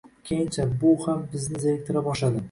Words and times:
Keyincha 0.27 0.63
bu 0.83 0.93
ham 1.03 1.21
bizni 1.33 1.61
zeriktira 1.67 2.03
boshladi 2.09 2.39